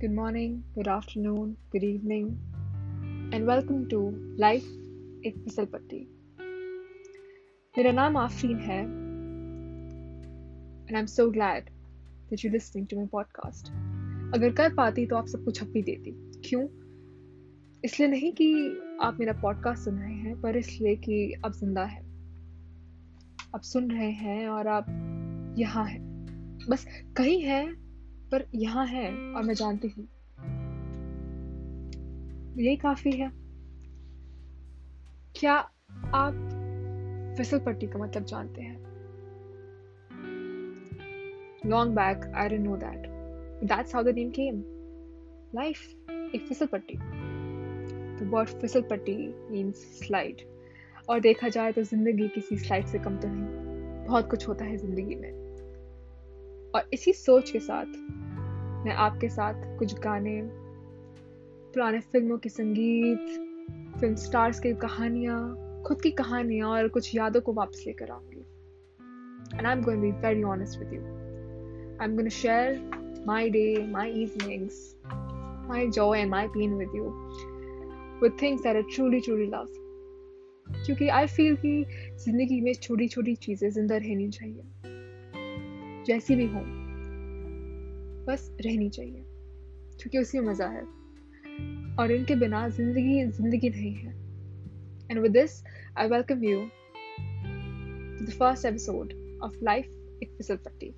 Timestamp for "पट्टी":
5.64-5.98, 37.58-37.86, 46.66-46.94, 48.82-49.16, 100.56-100.94